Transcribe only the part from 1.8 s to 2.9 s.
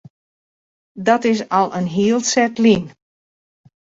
hiel set lyn.